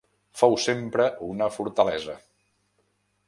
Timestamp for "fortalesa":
1.57-2.17